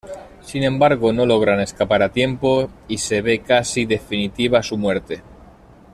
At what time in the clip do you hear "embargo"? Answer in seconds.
0.63-1.13